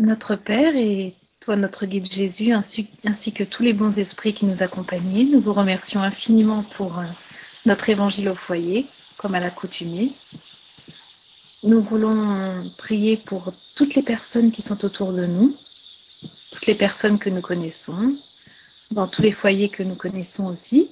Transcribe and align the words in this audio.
Notre 0.00 0.34
Père 0.34 0.76
et 0.76 1.14
toi, 1.40 1.56
notre 1.56 1.84
guide 1.84 2.10
Jésus, 2.10 2.54
ainsi, 2.54 3.32
que 3.34 3.44
tous 3.44 3.62
les 3.62 3.74
bons 3.74 3.98
esprits 3.98 4.32
qui 4.32 4.46
nous 4.46 4.62
accompagnaient, 4.62 5.24
nous 5.24 5.42
vous 5.42 5.52
remercions 5.52 6.00
infiniment 6.00 6.62
pour 6.62 6.98
euh, 6.98 7.04
notre 7.66 7.90
évangile 7.90 8.30
au 8.30 8.34
foyer, 8.34 8.86
comme 9.18 9.34
à 9.34 9.40
l'accoutumée. 9.40 10.10
Nous 11.64 11.82
voulons 11.82 12.64
prier 12.78 13.18
pour 13.18 13.52
toutes 13.74 13.94
les 13.94 14.00
personnes 14.00 14.50
qui 14.52 14.62
sont 14.62 14.86
autour 14.86 15.12
de 15.12 15.26
nous, 15.26 15.54
toutes 16.52 16.66
les 16.66 16.74
personnes 16.74 17.18
que 17.18 17.28
nous 17.28 17.42
connaissons, 17.42 18.16
dans 18.92 19.06
tous 19.06 19.20
les 19.20 19.32
foyers 19.32 19.68
que 19.68 19.82
nous 19.82 19.96
connaissons 19.96 20.46
aussi, 20.46 20.90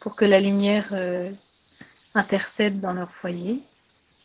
pour 0.00 0.16
que 0.16 0.24
la 0.24 0.40
lumière 0.40 0.88
euh, 0.92 1.30
intercède 2.14 2.80
dans 2.80 2.94
leur 2.94 3.10
foyer, 3.10 3.60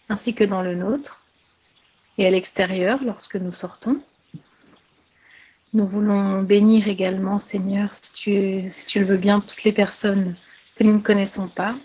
ainsi 0.07 0.33
que 0.33 0.45
dans 0.45 0.61
le 0.61 0.75
nôtre, 0.75 1.24
et 2.17 2.27
à 2.27 2.29
l'extérieur 2.29 3.03
lorsque 3.03 3.35
nous 3.35 3.53
sortons. 3.53 4.01
Nous 5.73 5.87
voulons 5.87 6.41
bénir 6.41 6.87
également, 6.87 7.37
Seigneur, 7.37 7.93
si 7.93 8.13
tu, 8.13 8.71
si 8.71 8.85
tu 8.85 8.99
le 9.01 9.05
veux 9.05 9.17
bien, 9.17 9.41
toutes 9.41 9.63
les 9.63 9.73
personnes 9.73 10.35
que 10.77 10.83
nous 10.83 10.93
ne 10.93 10.99
connaissons 10.99 11.47
pas, 11.47 11.75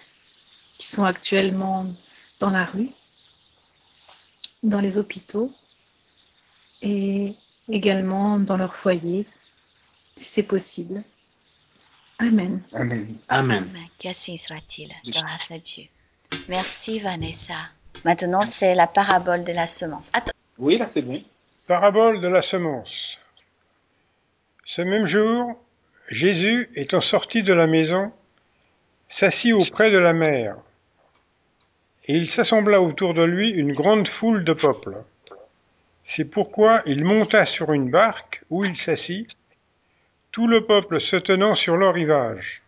qui 0.79 0.87
sont 0.87 1.05
actuellement 1.05 1.87
dans 2.39 2.51
la 2.51 2.65
rue, 2.65 2.91
dans 4.63 4.81
les 4.81 4.97
hôpitaux 4.97 5.53
et 6.83 7.35
également 7.69 8.39
dans 8.39 8.57
leur 8.57 8.77
foyer, 8.77 9.27
si 10.15 10.25
c'est 10.27 10.43
possible. 10.45 10.95
Amen. 12.19 12.63
Amen. 12.75 13.17
Amen. 13.29 13.69
Amen. 13.71 13.87
Qu'ainsi 13.99 14.39
soit-il. 14.39 14.93
Grâce 15.07 15.51
à 15.51 15.59
Dieu. 15.59 15.85
Merci 16.49 17.01
Vanessa. 17.01 17.71
Maintenant, 18.05 18.45
c'est 18.45 18.75
la 18.75 18.87
parabole 18.87 19.45
de 19.45 19.53
la 19.53 19.67
semence. 19.67 20.11
Attends. 20.15 20.33
Oui, 20.59 20.79
là 20.79 20.87
c'est 20.87 21.03
bon. 21.03 21.23
Parabole 21.69 22.21
de 22.21 22.29
la 22.29 22.43
semence. 22.43 23.19
Ce 24.65 24.83
même 24.83 25.07
jour, 25.07 25.57
Jésus, 26.09 26.71
étant 26.75 27.01
sorti 27.01 27.43
de 27.43 27.53
la 27.53 27.67
maison, 27.67 28.13
s'assit 29.09 29.53
auprès 29.53 29.91
de 29.91 29.99
la 29.99 30.13
mer, 30.13 30.57
et 32.07 32.17
il 32.17 32.29
s'assembla 32.29 32.81
autour 32.81 33.15
de 33.15 33.23
lui 33.23 33.51
une 33.51 33.73
grande 33.73 34.09
foule 34.09 34.45
de 34.45 34.53
peuple. 34.53 34.97
C'est 36.05 36.25
pourquoi 36.25 36.83
il 36.87 37.05
monta 37.05 37.47
sur 37.47 37.73
une 37.73 37.91
barque 37.91 38.43
où 38.51 38.65
il 38.65 38.77
s'assit, 38.77 39.29
tout 40.33 40.47
le 40.47 40.67
peuple 40.67 41.01
se 41.01 41.17
tenant 41.17 41.55
sur 41.55 41.77
le 41.77 41.89
rivage. 41.89 42.63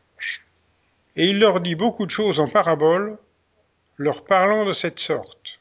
Et 1.17 1.28
il 1.28 1.41
leur 1.41 1.61
dit 1.61 1.74
beaucoup 1.74 2.06
de 2.06 2.11
choses 2.11 2.41
en 2.41 2.48
parabole, 2.48 3.19
leur 3.97 4.25
parlant 4.25 4.65
de 4.65 4.73
cette 4.73 4.98
sorte. 4.98 5.61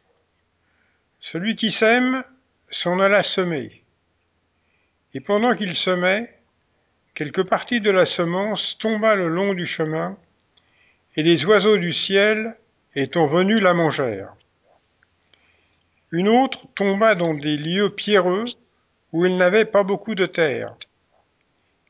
Celui 1.19 1.55
qui 1.55 1.71
sème 1.71 2.23
s'en 2.69 2.99
alla 2.99 3.23
semer. 3.23 3.83
Et 5.13 5.19
pendant 5.19 5.55
qu'il 5.55 5.75
semait, 5.75 6.33
quelque 7.13 7.41
partie 7.41 7.81
de 7.81 7.91
la 7.91 8.05
semence 8.05 8.77
tomba 8.77 9.15
le 9.15 9.27
long 9.27 9.53
du 9.53 9.65
chemin, 9.65 10.17
et 11.15 11.23
les 11.23 11.45
oiseaux 11.45 11.77
du 11.77 11.91
ciel, 11.91 12.55
étant 12.95 13.27
venus, 13.27 13.61
la 13.61 13.73
mangèrent. 13.73 14.33
Une 16.11 16.29
autre 16.29 16.67
tomba 16.75 17.15
dans 17.15 17.33
des 17.33 17.57
lieux 17.57 17.89
pierreux 17.89 18.45
où 19.11 19.25
il 19.25 19.37
n'avait 19.37 19.65
pas 19.65 19.83
beaucoup 19.83 20.15
de 20.15 20.25
terre, 20.25 20.75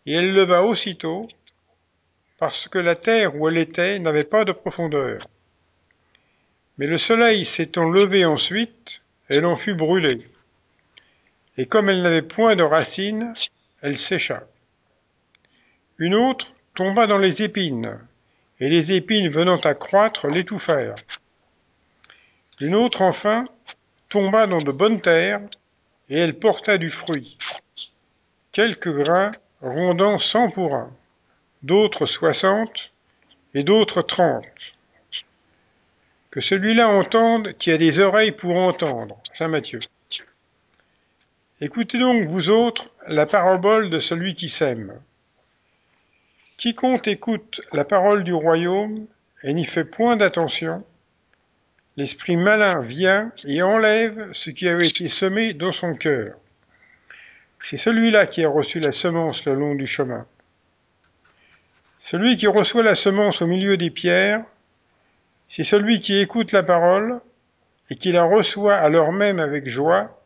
et 0.06 0.14
elle 0.14 0.34
leva 0.34 0.64
aussitôt, 0.64 1.28
parce 2.38 2.68
que 2.68 2.80
la 2.80 2.96
terre 2.96 3.36
où 3.36 3.48
elle 3.48 3.60
était 3.60 4.00
n'avait 4.00 4.24
pas 4.24 4.44
de 4.44 4.52
profondeur. 4.52 5.20
Mais 6.78 6.88
le 6.88 6.98
soleil 6.98 7.46
s'étant 7.46 7.90
levé 7.90 8.26
ensuite, 8.26 9.02
elle 9.28 9.46
en 9.46 9.58
fut 9.58 9.76
brûlée. 9.76 10.20
Et 11.58 11.66
comme 11.66 11.90
elle 11.90 12.02
n'avait 12.02 12.22
point 12.22 12.56
de 12.56 12.64
racines, 12.64 13.34
elle 13.82 13.98
sécha. 13.98 14.44
Une 15.98 16.16
autre 16.16 16.54
tomba 16.74 17.08
dans 17.08 17.18
les 17.18 17.44
épines, 17.44 18.00
et 18.60 18.70
les 18.70 18.94
épines 18.94 19.30
venant 19.30 19.60
à 19.60 19.74
croître 19.74 20.28
l'étouffèrent. 20.28 20.96
Une 22.60 22.76
autre 22.76 23.02
enfin 23.02 23.46
tomba 24.10 24.48
dans 24.48 24.62
de 24.62 24.72
bonnes 24.72 25.02
terres, 25.02 25.42
et 26.10 26.18
elle 26.18 26.38
porta 26.38 26.78
du 26.78 26.90
fruit. 26.90 27.38
Quelques 28.52 28.92
grains 28.92 29.32
rondant 29.62 30.20
cent 30.20 30.50
pour 30.50 30.76
un, 30.76 30.92
d'autres 31.64 32.06
soixante, 32.06 32.92
et 33.54 33.64
d'autres 33.64 34.02
trente. 34.02 34.46
Que 36.32 36.42
celui-là 36.42 36.88
entende 36.88 37.54
qui 37.58 37.72
a 37.72 37.78
des 37.78 38.00
oreilles 38.00 38.32
pour 38.32 38.56
entendre. 38.56 39.22
Saint 39.34 39.50
Matthieu. 39.50 39.82
Écoutez 41.60 42.00
donc, 42.00 42.26
vous 42.28 42.50
autres, 42.50 42.90
la 43.08 43.26
parabole 43.26 43.90
de 43.90 44.00
celui 44.00 44.34
qui 44.34 44.50
sème. 44.50 45.00
Quiconque 46.58 47.08
écoute 47.08 47.62
la 47.74 47.86
parole 47.86 48.24
du 48.24 48.34
royaume 48.34 49.08
et 49.44 49.54
n'y 49.54 49.66
fait 49.66 49.84
point 49.84 50.16
d'attention, 50.16 50.86
l'esprit 51.98 52.38
malin 52.38 52.82
vient 52.82 53.32
et 53.44 53.62
enlève 53.62 54.32
ce 54.34 54.52
qui 54.52 54.68
avait 54.68 54.88
été 54.88 55.08
semé 55.08 55.54
dans 55.54 55.72
son 55.72 55.96
cœur. 55.96 56.36
C'est 57.60 57.78
celui-là 57.78 58.26
qui 58.26 58.44
a 58.44 58.50
reçu 58.50 58.80
la 58.80 58.92
semence 58.92 59.46
le 59.46 59.54
long 59.54 59.76
du 59.76 59.86
chemin. 59.86 60.26
Celui 62.00 62.38
qui 62.38 62.48
reçoit 62.48 62.84
la 62.84 62.96
semence 62.96 63.42
au 63.42 63.48
milieu 63.48 63.78
des 63.78 63.92
pierres, 63.92 64.44
c'est 65.52 65.66
celui 65.66 66.00
qui 66.00 66.18
écoute 66.18 66.54
la 66.54 66.64
parole 66.64 67.20
et 67.90 67.98
qui 67.98 68.14
la 68.14 68.24
reçoit 68.24 68.76
alors 68.76 69.12
même 69.12 69.38
avec 69.38 69.68
joie, 69.68 70.24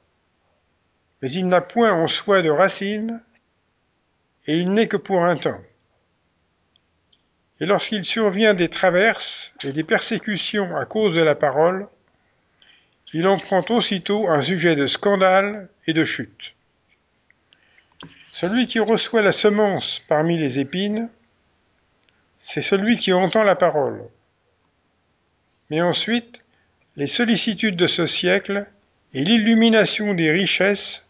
mais 1.19 1.31
il 1.31 1.47
n'a 1.47 1.61
point 1.61 1.91
en 1.91 2.07
soi 2.07 2.43
de 2.43 2.51
racine, 2.51 3.23
et 4.45 4.59
il 4.59 4.71
n'est 4.71 4.87
que 4.87 4.97
pour 4.97 5.25
un 5.25 5.35
temps. 5.35 5.59
Et 7.59 7.65
lorsqu'il 7.65 8.05
survient 8.05 8.53
des 8.53 8.69
traverses 8.69 9.51
et 9.63 9.71
des 9.71 9.83
persécutions 9.83 10.77
à 10.77 10.85
cause 10.85 11.15
de 11.15 11.23
la 11.23 11.33
parole, 11.33 11.87
il 13.11 13.25
en 13.25 13.39
prend 13.39 13.65
aussitôt 13.69 14.29
un 14.29 14.43
sujet 14.43 14.75
de 14.75 14.85
scandale 14.85 15.69
et 15.87 15.93
de 15.93 16.05
chute. 16.05 16.53
Celui 18.27 18.67
qui 18.67 18.79
reçoit 18.79 19.23
la 19.23 19.31
semence 19.31 20.03
parmi 20.07 20.37
les 20.37 20.59
épines, 20.59 21.09
c'est 22.39 22.61
celui 22.61 22.99
qui 22.99 23.11
entend 23.11 23.43
la 23.43 23.55
parole. 23.55 24.07
Mais 25.69 25.81
ensuite, 25.81 26.43
les 26.95 27.07
sollicitudes 27.07 27.75
de 27.75 27.87
ce 27.87 28.05
siècle 28.05 28.67
et 29.13 29.23
l'illumination 29.23 30.13
des 30.13 30.31
richesses 30.31 31.05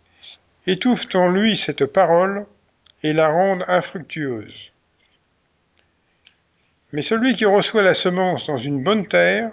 étouffent 0.67 1.13
en 1.15 1.29
lui 1.29 1.57
cette 1.57 1.85
parole 1.85 2.45
et 3.03 3.13
la 3.13 3.29
rendent 3.29 3.65
infructueuse. 3.67 4.71
Mais 6.91 7.01
celui 7.01 7.35
qui 7.35 7.45
reçoit 7.45 7.81
la 7.81 7.93
semence 7.93 8.47
dans 8.47 8.57
une 8.57 8.81
bonne 8.81 9.07
terre, 9.07 9.51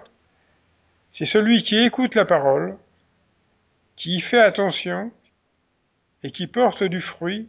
c'est 1.12 1.26
celui 1.26 1.62
qui 1.62 1.76
écoute 1.78 2.14
la 2.14 2.24
parole, 2.24 2.76
qui 3.96 4.16
y 4.16 4.20
fait 4.20 4.40
attention 4.40 5.12
et 6.22 6.30
qui 6.30 6.46
porte 6.46 6.84
du 6.84 7.00
fruit, 7.00 7.48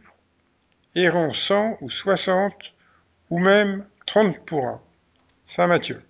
errant 0.94 1.32
cent 1.32 1.78
ou 1.80 1.90
soixante 1.90 2.74
ou 3.30 3.38
même 3.38 3.86
trente 4.04 4.38
pour 4.44 4.66
un. 4.66 4.80
Saint 5.46 5.66
Matthieu. 5.66 6.02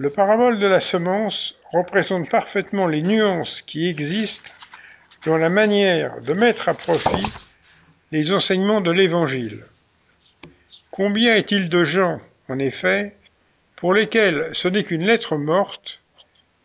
Le 0.00 0.08
parabole 0.08 0.58
de 0.58 0.66
la 0.66 0.80
semence 0.80 1.56
représente 1.72 2.30
parfaitement 2.30 2.86
les 2.86 3.02
nuances 3.02 3.60
qui 3.60 3.86
existent 3.86 4.48
dans 5.26 5.36
la 5.36 5.50
manière 5.50 6.22
de 6.22 6.32
mettre 6.32 6.70
à 6.70 6.74
profit 6.74 7.30
les 8.10 8.32
enseignements 8.32 8.80
de 8.80 8.90
l'Évangile. 8.90 9.62
Combien 10.90 11.36
est-il 11.36 11.68
de 11.68 11.84
gens, 11.84 12.18
en 12.48 12.58
effet, 12.58 13.14
pour 13.76 13.92
lesquels 13.92 14.48
ce 14.54 14.68
n'est 14.68 14.84
qu'une 14.84 15.04
lettre 15.04 15.36
morte, 15.36 16.00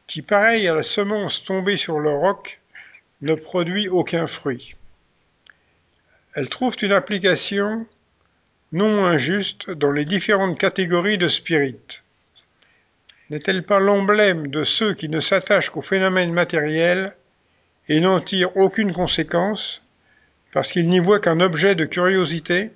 qui, 0.07 0.21
pareille 0.21 0.69
à 0.69 0.73
la 0.73 0.81
semence 0.81 1.43
tombée 1.43 1.75
sur 1.75 1.99
le 1.99 2.11
roc, 2.11 2.61
ne 3.21 3.35
produit 3.35 3.89
aucun 3.89 4.27
fruit? 4.27 4.75
Elle 6.35 6.47
trouve 6.47 6.77
une 6.81 6.93
application 6.93 7.85
non 8.71 9.03
injuste 9.03 9.71
dans 9.71 9.91
les 9.91 10.05
différentes 10.05 10.57
catégories 10.57 11.17
de 11.17 11.27
spirites 11.27 12.01
n'est-elle 13.29 13.63
pas 13.63 13.79
l'emblème 13.79 14.47
de 14.47 14.63
ceux 14.63 14.93
qui 14.93 15.09
ne 15.09 15.19
s'attachent 15.19 15.69
qu'aux 15.69 15.81
phénomènes 15.81 16.33
matériels 16.33 17.15
et 17.89 17.99
n'en 17.99 18.19
tirent 18.19 18.55
aucune 18.57 18.93
conséquence, 18.93 19.81
parce 20.51 20.71
qu'ils 20.71 20.89
n'y 20.89 20.99
voient 20.99 21.19
qu'un 21.19 21.39
objet 21.39 21.75
de 21.75 21.85
curiosité, 21.85 22.71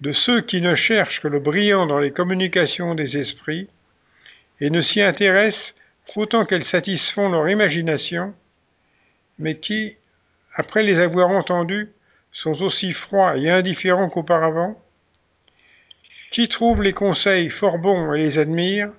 de 0.00 0.12
ceux 0.12 0.40
qui 0.40 0.60
ne 0.60 0.74
cherchent 0.74 1.20
que 1.20 1.28
le 1.28 1.40
brillant 1.40 1.86
dans 1.86 1.98
les 1.98 2.12
communications 2.12 2.94
des 2.94 3.18
esprits, 3.18 3.68
et 4.60 4.70
ne 4.70 4.80
s'y 4.80 5.00
intéressent 5.00 5.74
qu'autant 6.12 6.44
qu'elles 6.44 6.64
satisfont 6.64 7.28
leur 7.28 7.48
imagination, 7.48 8.34
mais 9.38 9.54
qui, 9.54 9.96
après 10.54 10.82
les 10.82 10.98
avoir 10.98 11.28
entendus, 11.28 11.90
sont 12.32 12.62
aussi 12.62 12.92
froids 12.92 13.36
et 13.36 13.50
indifférents 13.50 14.08
qu'auparavant, 14.08 14.80
qui 16.30 16.48
trouvent 16.48 16.82
les 16.82 16.92
conseils 16.92 17.50
fort 17.50 17.78
bons 17.78 18.12
et 18.12 18.18
les 18.18 18.38
admirent, 18.38 18.92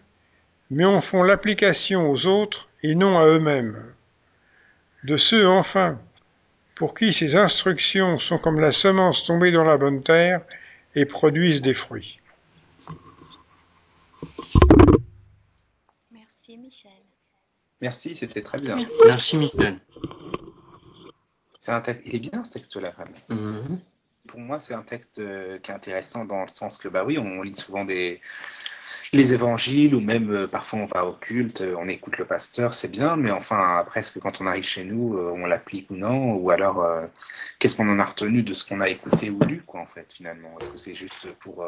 mais 0.69 0.85
en 0.85 1.01
font 1.01 1.23
l'application 1.23 2.09
aux 2.09 2.25
autres 2.25 2.69
et 2.83 2.95
non 2.95 3.17
à 3.17 3.25
eux-mêmes. 3.25 3.83
de 5.05 5.15
ceux 5.15 5.47
enfin 5.47 5.97
pour 6.75 6.93
qui 6.93 7.13
ces 7.13 7.35
instructions 7.35 8.17
sont 8.17 8.37
comme 8.37 8.59
la 8.59 8.71
semence 8.71 9.23
tombée 9.23 9.51
dans 9.51 9.63
la 9.63 9.77
bonne 9.77 10.03
terre 10.03 10.41
et 10.95 11.05
produisent 11.05 11.61
des 11.61 11.73
fruits. 11.73 12.19
Merci 16.11 16.57
Michel. 16.57 16.91
Merci, 17.81 18.15
c'était 18.15 18.41
très 18.41 18.57
bien. 18.57 18.75
Merci. 18.75 19.01
Merci, 19.05 19.37
Michel. 19.37 19.79
Un 21.67 21.83
Il 22.05 22.15
est 22.15 22.19
bien 22.19 22.43
ce 22.43 22.53
texte-là, 22.53 22.91
vraiment. 22.91 23.79
Pour 24.29 24.39
moi, 24.39 24.59
c'est 24.59 24.75
un 24.75 24.83
texte 24.83 25.17
euh, 25.17 25.57
qui 25.57 25.71
est 25.71 25.73
intéressant 25.73 26.23
dans 26.23 26.43
le 26.43 26.47
sens 26.49 26.77
que, 26.77 26.87
bah 26.87 27.03
oui, 27.03 27.17
on 27.17 27.41
lit 27.41 27.55
souvent 27.55 27.83
des 27.83 28.21
les 29.11 29.33
évangiles 29.33 29.95
ou 29.95 30.01
même 30.01 30.31
euh, 30.31 30.47
parfois 30.47 30.79
on 30.79 30.85
va 30.85 31.03
au 31.05 31.13
culte, 31.13 31.61
euh, 31.61 31.75
on 31.79 31.87
écoute 31.87 32.19
le 32.19 32.25
pasteur, 32.25 32.75
c'est 32.75 32.89
bien, 32.89 33.15
mais 33.15 33.31
enfin 33.31 33.79
après, 33.79 34.01
est-ce 34.01 34.11
que 34.11 34.19
quand 34.19 34.39
on 34.39 34.45
arrive 34.45 34.63
chez 34.63 34.83
nous, 34.83 35.17
on 35.17 35.47
l'applique 35.47 35.89
ou 35.89 35.95
non? 35.95 36.35
Ou 36.35 36.51
alors, 36.51 36.85
qu'est-ce 37.57 37.75
qu'on 37.75 37.89
en 37.89 37.97
a 37.99 38.05
retenu 38.05 38.43
de 38.43 38.53
ce 38.53 38.63
qu'on 38.63 38.81
a 38.81 38.89
écouté 38.89 39.31
ou 39.31 39.39
lu, 39.39 39.63
quoi, 39.65 39.81
en 39.81 39.87
fait, 39.87 40.13
finalement? 40.13 40.51
Est-ce 40.59 40.69
que 40.69 40.77
c'est 40.77 40.95
juste 40.95 41.27
pour 41.39 41.65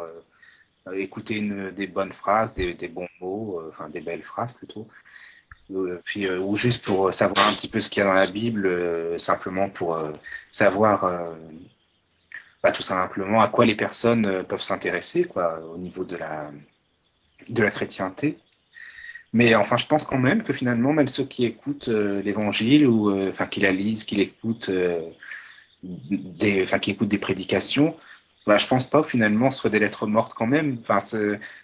écouter 0.93 1.41
des 1.71 1.87
bonnes 1.87 2.13
phrases, 2.13 2.53
des, 2.53 2.73
des 2.75 2.87
bons 2.87 3.07
mots, 3.19 3.61
enfin 3.69 3.89
des 3.89 4.01
belles 4.01 4.23
phrases 4.23 4.53
plutôt? 4.53 4.87
Puis, 6.05 6.29
ou 6.29 6.55
juste 6.55 6.85
pour 6.85 7.13
savoir 7.13 7.47
un 7.47 7.53
petit 7.55 7.69
peu 7.69 7.79
ce 7.79 7.89
qu'il 7.89 8.01
y 8.01 8.05
a 8.05 8.09
dans 8.09 8.13
la 8.13 8.27
Bible, 8.27 9.19
simplement 9.19 9.69
pour 9.69 9.97
savoir 10.51 11.05
bah, 12.63 12.71
tout 12.71 12.83
simplement 12.83 13.41
à 13.41 13.47
quoi 13.47 13.65
les 13.65 13.75
personnes 13.75 14.25
euh, 14.25 14.43
peuvent 14.43 14.61
s'intéresser 14.61 15.23
quoi 15.25 15.61
au 15.73 15.77
niveau 15.77 16.03
de 16.03 16.15
la 16.17 16.51
de 17.49 17.63
la 17.63 17.71
chrétienté. 17.71 18.37
Mais 19.33 19.55
enfin, 19.55 19.77
je 19.77 19.85
pense 19.85 20.05
quand 20.05 20.17
même 20.19 20.43
que 20.43 20.53
finalement, 20.53 20.93
même 20.93 21.07
ceux 21.07 21.23
qui 21.25 21.45
écoutent 21.45 21.87
euh, 21.87 22.21
l'Évangile 22.21 22.85
ou 22.87 23.09
euh, 23.11 23.29
enfin 23.31 23.47
qui 23.47 23.61
la 23.61 23.71
lisent, 23.71 24.03
qui 24.03 24.15
l'écoutent, 24.15 24.69
euh, 24.69 25.09
des, 25.83 26.63
enfin 26.63 26.79
qui 26.79 26.91
écoutent 26.91 27.07
des 27.07 27.17
prédications, 27.17 27.95
bah, 28.45 28.57
je 28.57 28.67
pense 28.67 28.89
pas 28.89 29.01
que 29.01 29.07
finalement 29.07 29.51
ce 29.51 29.59
soit 29.59 29.69
des 29.69 29.79
lettres 29.79 30.05
mortes 30.07 30.33
quand 30.33 30.47
même. 30.47 30.77
Enfin, 30.81 30.99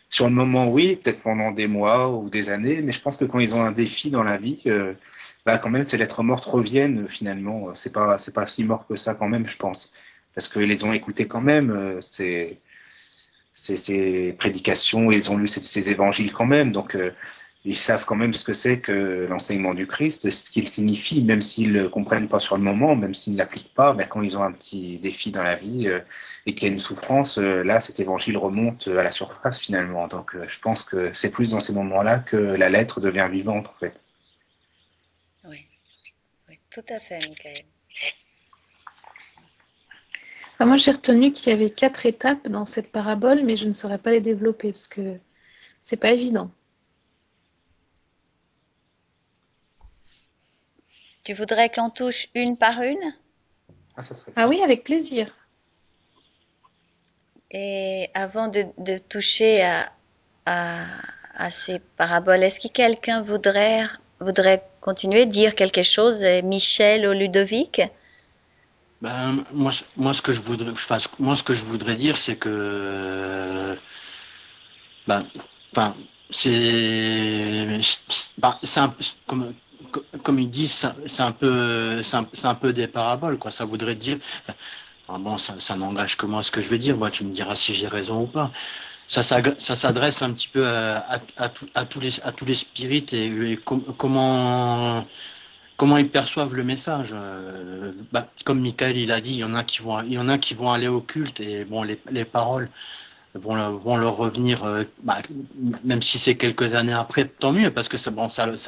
sur 0.09 0.27
le 0.27 0.33
moment, 0.33 0.69
oui, 0.69 0.95
peut-être 0.95 1.21
pendant 1.21 1.51
des 1.51 1.67
mois 1.67 2.09
ou 2.09 2.29
des 2.29 2.49
années, 2.49 2.81
mais 2.81 2.93
je 2.93 3.01
pense 3.01 3.17
que 3.17 3.25
quand 3.25 3.39
ils 3.39 3.55
ont 3.55 3.61
un 3.61 3.71
défi 3.73 4.11
dans 4.11 4.23
la 4.23 4.37
vie, 4.37 4.63
bah, 5.45 5.57
quand 5.57 5.69
même 5.69 5.83
ces 5.83 5.97
lettres 5.97 6.23
mortes 6.23 6.45
reviennent 6.45 7.07
finalement. 7.09 7.73
C'est 7.75 7.91
pas 7.91 8.17
c'est 8.17 8.33
pas 8.33 8.47
si 8.47 8.63
mort 8.63 8.87
que 8.87 8.95
ça 8.95 9.15
quand 9.15 9.29
même, 9.29 9.47
je 9.47 9.57
pense, 9.57 9.91
parce 10.37 10.49
qu'ils 10.49 10.69
les 10.69 10.83
ont 10.83 10.93
écoutées 10.93 11.27
quand 11.27 11.41
même. 11.41 11.71
euh, 11.71 11.97
c'est 11.99 12.61
ces, 13.53 13.75
ces 13.75 14.33
prédications, 14.33 15.11
ils 15.11 15.31
ont 15.31 15.37
lu 15.37 15.47
ces, 15.47 15.61
ces 15.61 15.89
évangiles 15.89 16.31
quand 16.31 16.45
même, 16.45 16.71
donc 16.71 16.93
euh, 16.95 17.09
ils 17.65 17.75
savent 17.75 18.05
quand 18.05 18.15
même 18.15 18.33
ce 18.33 18.43
que 18.43 18.53
c'est 18.53 18.79
que 18.79 19.25
l'enseignement 19.27 19.73
du 19.73 19.87
Christ, 19.87 20.29
ce 20.29 20.51
qu'il 20.51 20.69
signifie, 20.69 21.23
même 21.23 21.41
s'ils 21.41 21.73
ne 21.73 21.87
comprennent 21.87 22.27
pas 22.27 22.37
sur 22.37 22.55
le 22.55 22.61
moment, 22.61 22.95
même 22.95 23.15
s'ils 23.15 23.33
ne 23.33 23.39
l'appliquent 23.39 23.73
pas, 23.73 23.93
ben, 23.93 24.05
quand 24.07 24.21
ils 24.21 24.37
ont 24.37 24.43
un 24.43 24.51
petit 24.51 24.99
défi 24.99 25.31
dans 25.31 25.41
la 25.41 25.55
vie 25.55 25.87
euh, 25.87 26.01
et 26.45 26.53
qu'il 26.53 26.67
y 26.67 26.69
a 26.69 26.73
une 26.75 26.79
souffrance, 26.79 27.39
là, 27.39 27.81
cet 27.81 27.99
évangile 27.99 28.37
remonte 28.37 28.87
à 28.89 29.01
la 29.01 29.09
surface 29.09 29.59
finalement. 29.59 30.07
Donc 30.07 30.35
je 30.47 30.59
pense 30.59 30.83
que 30.83 31.11
c'est 31.13 31.31
plus 31.31 31.49
dans 31.51 31.59
ces 31.59 31.73
moments-là 31.73 32.19
que 32.19 32.37
la 32.37 32.69
lettre 32.69 33.01
devient 33.01 33.27
vivante 33.31 33.67
en 33.67 33.79
fait. 33.79 33.99
Oui 35.49 35.65
tout 36.71 36.93
à 36.93 36.99
fait, 36.99 37.19
Michael. 37.21 37.63
Enfin, 40.57 40.65
moi, 40.65 40.77
j'ai 40.77 40.89
retenu 40.89 41.31
qu'il 41.33 41.51
y 41.51 41.55
avait 41.55 41.69
quatre 41.69 42.07
étapes 42.07 42.47
dans 42.47 42.65
cette 42.65 42.91
parabole, 42.91 43.43
mais 43.43 43.55
je 43.55 43.67
ne 43.67 43.71
saurais 43.71 43.99
pas 43.99 44.09
les 44.09 44.21
développer 44.21 44.71
parce 44.71 44.87
que 44.87 45.19
c'est 45.79 45.97
pas 45.97 46.11
évident. 46.13 46.49
Tu 51.23 51.33
voudrais 51.33 51.69
qu'on 51.69 51.91
touche 51.91 52.29
une 52.33 52.57
par 52.57 52.81
une? 52.81 53.13
Ah, 53.95 54.01
ça 54.01 54.15
serait 54.15 54.31
Ah 54.35 54.47
oui, 54.47 54.63
avec 54.63 54.83
plaisir. 54.83 55.31
Et 57.51 58.09
avant 58.15 58.47
de, 58.47 58.65
de 58.79 58.97
toucher 58.97 59.61
à, 59.61 59.91
à, 60.47 60.85
à 61.35 61.51
ces 61.51 61.77
paraboles, 61.97 62.43
est-ce 62.43 62.59
que 62.59 62.73
quelqu'un 62.73 63.21
voudrait, 63.21 63.83
voudrait 64.19 64.63
continuer, 64.81 65.27
dire 65.27 65.53
quelque 65.53 65.83
chose, 65.83 66.23
euh, 66.23 66.41
Michel 66.41 67.07
ou 67.07 67.11
Ludovic? 67.11 67.79
Ben, 69.01 69.43
moi, 69.51 69.71
moi, 69.95 70.13
ce 70.13 70.21
que 70.21 70.31
je 70.31 70.41
voudrais, 70.41 70.71
enfin, 70.71 70.97
moi, 71.19 71.35
ce 71.35 71.43
que 71.43 71.53
je 71.53 71.63
voudrais 71.65 71.95
dire, 71.95 72.17
c'est 72.17 72.35
que, 72.37 73.77
ben, 75.07 75.23
enfin, 75.71 75.95
c'est, 76.29 77.79
ben, 78.37 78.57
comme, 79.25 79.53
comme 80.23 80.39
ils 80.39 80.49
disent, 80.49 80.87
c'est 81.05 81.21
un 81.23 81.31
peu, 81.31 82.01
c'est 82.03 82.17
un, 82.17 82.27
un 82.43 82.55
peu 82.55 82.73
des 82.73 82.87
paraboles, 82.87 83.37
quoi. 83.37 83.51
Ça 83.51 83.65
voudrait 83.65 83.95
dire, 83.95 84.17
enfin, 85.07 85.19
bon, 85.19 85.37
ça, 85.37 85.55
ça 85.59 85.75
n'engage 85.75 86.17
que 86.17 86.25
moi 86.25 86.43
ce 86.43 86.51
que 86.51 86.61
je 86.61 86.69
vais 86.69 86.79
dire. 86.79 86.97
Moi, 86.97 87.11
tu 87.11 87.23
me 87.25 87.31
diras 87.33 87.55
si 87.55 87.73
j'ai 87.73 87.87
raison 87.87 88.23
ou 88.23 88.27
pas. 88.27 88.51
Ça, 89.07 89.23
s'ag- 89.23 89.55
ça 89.59 89.75
s'adresse 89.75 90.21
un 90.23 90.33
petit 90.33 90.49
peu 90.49 90.67
à, 90.67 90.97
à, 91.15 91.19
à, 91.37 91.49
tout- 91.49 91.69
à 91.75 91.85
tous 91.85 91.99
les, 92.01 92.21
à 92.21 92.31
tous 92.31 92.45
les 92.45 92.55
spirites 92.55 93.13
et, 93.13 93.27
et 93.53 93.57
com- 93.57 93.83
comment 93.97 95.05
comment 95.77 95.97
ils 95.97 96.09
perçoivent 96.09 96.55
le 96.55 96.63
message. 96.63 97.11
Euh, 97.13 97.93
bah, 98.11 98.27
comme 98.43 98.59
Michael 98.61 98.97
il 98.97 99.11
a 99.11 99.21
dit, 99.21 99.33
il 99.35 99.39
y 99.39 99.43
en 99.43 99.53
a 99.55 99.63
qui 99.63 99.81
vont, 99.81 100.71
aller 100.71 100.87
au 100.87 101.01
culte 101.01 101.39
et 101.39 101.63
bon, 101.65 101.83
les, 101.83 101.99
les 102.11 102.25
paroles 102.25 102.69
vont, 103.35 103.55
leur- 103.55 104.17
revenir, 104.17 104.63
euh, 104.63 104.83
bah, 105.03 105.21
même 105.83 106.01
si 106.01 106.17
c'est 106.17 106.35
quelques 106.35 106.73
années 106.73 106.93
après, 106.93 107.25
tant 107.25 107.53
mieux 107.53 107.71
parce 107.71 107.87
que 107.87 107.97
ça, 107.97 108.11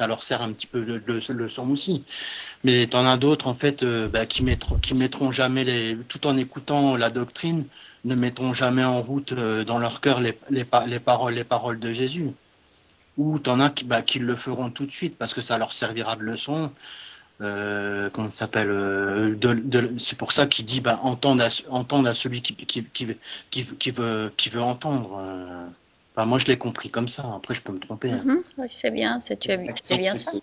leur 0.06 0.22
sert 0.22 0.42
un 0.42 0.52
petit 0.52 0.66
peu 0.68 0.80
de, 0.82 0.98
de 0.98 1.32
leçon 1.32 1.68
aussi. 1.70 2.04
Mais 2.64 2.86
t'en 2.86 3.06
as 3.06 3.16
d'autres 3.16 3.48
en 3.48 3.54
fait 3.54 3.82
euh, 3.82 4.08
bah, 4.08 4.26
qui 4.26 4.44
mettront, 4.44 4.78
mettront 4.94 5.32
jamais 5.32 5.64
les, 5.64 5.98
tout 6.08 6.26
en 6.26 6.36
écoutant 6.36 6.96
la 6.96 7.10
doctrine, 7.10 7.66
ne 8.04 8.14
mettront 8.14 8.52
jamais 8.52 8.84
en 8.84 9.02
route 9.02 9.34
dans 9.34 9.78
leur 9.78 10.00
cœur 10.00 10.20
les 10.20 10.32
paroles, 11.00 11.34
les 11.34 11.44
paroles 11.44 11.78
de 11.80 11.92
Jésus. 11.92 12.30
Ou 13.22 13.38
t'en 13.38 13.60
as 13.60 13.70
qui, 13.70 13.84
bah, 13.84 14.02
qui 14.02 14.18
le 14.18 14.36
feront 14.36 14.70
tout 14.70 14.86
de 14.86 14.90
suite 14.90 15.16
parce 15.18 15.34
que 15.34 15.40
ça 15.42 15.58
leur 15.58 15.72
servira 15.72 16.16
de 16.16 16.22
leçon 16.22 16.72
euh, 17.42 18.10
comment 18.10 18.30
ça 18.30 18.40
s'appelle 18.40 18.70
euh, 18.70 19.34
de, 19.34 19.54
de, 19.54 19.98
c'est 19.98 20.18
pour 20.18 20.32
ça 20.32 20.46
qu'il 20.46 20.64
dit 20.66 20.80
bah, 20.80 20.98
entendre, 21.02 21.42
à, 21.44 21.48
entendre 21.70 22.08
à 22.08 22.14
celui 22.14 22.42
qui, 22.42 22.54
qui, 22.54 22.84
qui, 22.84 23.16
qui, 23.50 23.64
qui 23.64 23.90
veut, 23.90 24.32
qui 24.36 24.50
veut 24.50 24.62
entendre. 24.62 25.18
Euh. 25.18 26.24
Moi, 26.26 26.38
je 26.38 26.46
l'ai 26.46 26.58
compris 26.58 26.90
comme 26.90 27.08
ça. 27.08 27.24
Après, 27.34 27.54
je 27.54 27.62
peux 27.62 27.72
me 27.72 27.78
tromper. 27.78 28.10
hein. 28.12 28.22
Mhm, 28.24 28.42
Oui, 28.58 28.66
c'est 28.68 28.90
bien, 28.90 29.20
c'est 29.20 29.38
tu 29.38 29.50
as 29.52 29.58
c'est 29.82 29.96
bien 29.96 30.12
plus, 30.14 30.24
ça. 30.24 30.32
euh, 30.34 30.40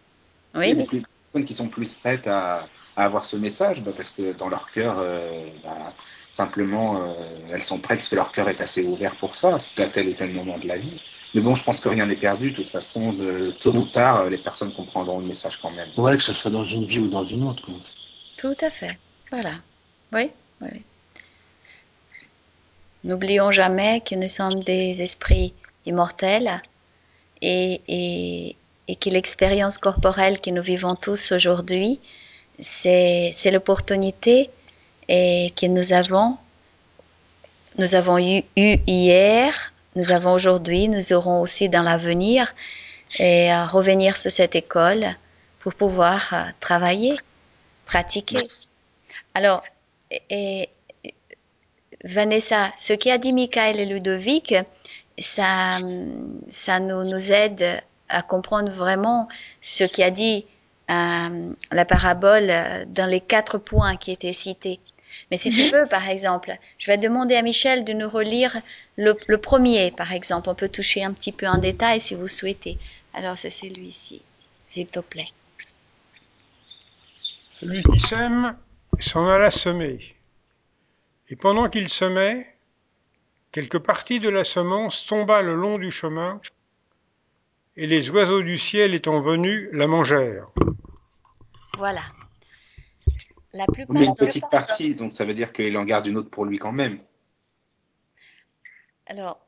Oui, 0.56 0.70
les 0.70 0.76
mais- 0.76 0.86
plus- 0.86 1.04
personnes 1.24 1.46
qui 1.46 1.54
sont 1.54 1.70
plus 1.70 1.94
prêtes 1.94 2.26
à, 2.28 2.68
à 2.96 3.06
avoir 3.06 3.26
ce 3.26 3.36
message, 3.38 3.84
bah, 3.84 3.92
parce 3.96 4.10
que 4.12 4.34
dans 4.34 4.50
leur 4.50 4.72
cœur, 4.72 4.98
euh, 4.98 5.40
bah, 5.64 5.94
simplement, 6.32 7.04
euh, 7.04 7.14
elles 7.52 7.64
sont 7.64 7.80
prêtes 7.80 8.00
parce 8.00 8.10
que 8.10 8.16
leur 8.16 8.32
cœur 8.32 8.50
est 8.50 8.62
assez 8.62 8.84
ouvert 8.84 9.16
pour 9.18 9.36
ça, 9.36 9.58
à 9.78 9.90
tel 9.90 10.10
ou 10.10 10.14
tel 10.16 10.34
moment 10.34 10.58
de 10.58 10.68
la 10.68 10.78
vie. 10.78 11.00
Mais 11.38 11.44
bon, 11.44 11.54
je 11.54 11.64
pense 11.64 11.80
que 11.80 11.88
rien 11.88 12.08
n'est 12.08 12.16
perdu. 12.16 12.50
De 12.50 12.56
toute 12.56 12.72
façon, 12.72 13.14
de, 13.14 13.54
tôt 13.60 13.72
ou 13.72 13.84
tard, 13.84 14.28
les 14.28 14.40
personnes 14.40 14.74
comprendront 14.74 15.20
le 15.20 15.28
message 15.28 15.58
quand 15.62 15.70
même. 15.70 15.90
Ouais, 15.96 16.18
que 16.18 16.24
ce 16.24 16.34
soit 16.34 16.50
dans 16.50 16.64
une 16.64 16.84
vie 16.84 16.98
ou 16.98 17.08
dans 17.10 17.24
une 17.24 17.44
autre. 17.44 17.64
quoi. 17.64 17.76
tout 18.38 18.58
à 18.60 18.72
fait. 18.72 18.98
Voilà. 19.30 19.52
Oui, 20.12 20.32
oui. 20.62 20.82
N'oublions 23.04 23.52
jamais 23.52 24.02
que 24.02 24.16
nous 24.16 24.28
sommes 24.28 24.64
des 24.64 25.04
esprits 25.04 25.54
immortels 25.86 26.60
et, 27.44 27.82
et, 27.88 28.56
et 28.88 28.96
que 28.96 29.12
l'expérience 29.12 29.78
corporelle 29.78 30.42
que 30.42 30.50
nous 30.50 30.64
vivons 30.64 30.96
tous 30.96 31.34
aujourd'hui, 31.34 32.00
c'est 32.60 33.30
c'est 33.32 33.52
l'opportunité 33.52 34.50
et 35.08 35.52
que 35.56 35.68
nous 35.68 35.94
avons, 35.94 36.36
nous 37.78 37.94
avons 37.94 38.18
eu, 38.18 38.44
eu 38.56 38.78
hier, 38.88 39.72
nous 39.98 40.12
avons 40.12 40.34
aujourd'hui, 40.34 40.88
nous 40.88 41.12
aurons 41.12 41.42
aussi 41.42 41.70
dans 41.70 41.82
l'avenir 41.82 42.54
et 43.18 43.52
à 43.52 43.66
revenir 43.66 44.16
sur 44.16 44.32
cette 44.32 44.56
école 44.56 45.08
pour 45.60 45.74
pouvoir 45.74 46.30
euh, 46.34 46.44
travailler, 46.60 47.16
pratiquer. 47.86 48.48
Alors, 49.34 49.64
et, 50.30 50.70
Vanessa, 52.04 52.72
ce 52.78 52.94
qu'a 52.94 53.18
dit 53.18 53.34
Michael 53.34 53.80
et 53.80 53.86
Ludovic, 53.88 54.54
ça, 55.18 55.80
ça 56.52 56.80
nous, 56.80 57.04
nous 57.04 57.34
aide 57.34 57.82
à 58.08 58.22
comprendre 58.22 58.72
vraiment 58.72 59.28
ce 59.62 59.84
qu'a 59.84 60.12
dit 60.12 60.46
euh, 60.92 61.54
la 61.72 61.86
parabole 61.86 62.54
dans 62.88 63.08
les 63.08 63.20
quatre 63.20 63.58
points 63.58 63.98
qui 63.98 64.12
étaient 64.12 64.32
cités. 64.32 64.80
Mais 65.30 65.38
si 65.38 65.52
tu 65.52 65.70
veux, 65.70 65.88
par 65.88 66.08
exemple, 66.08 66.58
je 66.78 66.90
vais 66.90 66.98
demander 66.98 67.36
à 67.36 67.42
Michel 67.42 67.84
de 67.84 67.94
nous 67.94 68.08
relire 68.08 68.56
le, 68.96 69.16
le 69.28 69.38
premier, 69.38 69.92
par 69.92 70.14
exemple. 70.14 70.50
On 70.50 70.56
peut 70.56 70.70
toucher 70.70 71.04
un 71.04 71.12
petit 71.12 71.34
peu 71.34 71.48
en 71.48 71.58
détail 71.58 72.00
si 72.00 72.16
vous 72.16 72.28
souhaitez. 72.28 72.78
Alors, 73.14 73.38
c'est 73.38 73.50
celui-ci, 73.50 74.22
s'il 74.70 74.88
te 74.88 75.00
plaît. 75.00 75.30
Celui 77.56 77.84
qui 77.84 78.00
sème 78.00 78.56
s'en 79.00 79.28
alla 79.28 79.52
semer. 79.52 80.16
Et 81.30 81.36
pendant 81.36 81.70
qu'il 81.70 81.90
semait, 81.90 82.48
quelque 83.52 83.78
partie 83.78 84.20
de 84.20 84.30
la 84.30 84.44
semence 84.44 85.06
tomba 85.06 85.42
le 85.42 85.56
long 85.56 85.78
du 85.78 85.92
chemin, 85.92 86.40
et 87.76 87.86
les 87.86 88.10
oiseaux 88.10 88.42
du 88.42 88.58
ciel 88.58 88.94
étant 88.96 89.22
venus 89.22 89.70
la 89.72 89.88
mangèrent. 89.88 90.48
Voilà. 91.78 92.02
La 93.58 93.66
plupart 93.66 93.96
Mais 93.96 94.06
une 94.06 94.16
petite 94.16 94.48
partie, 94.52 94.94
donc 94.94 95.14
ça 95.14 95.26
veut 95.26 95.34
dire 95.34 95.52
qu'il 95.52 95.76
en 95.78 95.84
garde 95.84 96.06
une 96.06 96.18
autre 96.18 96.30
pour 96.30 96.46
lui 96.46 96.60
quand 96.60 96.72
même. 96.72 97.00
Alors, 99.08 99.40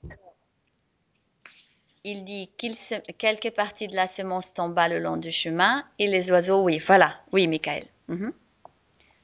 il 2.04 2.24
dit 2.24 2.50
qu'il 2.58 2.76
se... 2.76 2.96
quelques 3.20 3.52
parties 3.52 3.88
de 3.88 3.96
la 3.96 4.08
semence 4.08 4.56
tombent 4.56 4.80
le 4.90 4.98
long 4.98 5.18
du 5.18 5.32
chemin 5.32 5.86
et 6.00 6.08
les 6.08 6.32
oiseaux, 6.32 6.64
oui, 6.64 6.80
voilà, 6.80 7.22
oui, 7.32 7.48
Michael. 7.48 7.86
Mhm. 8.08 8.34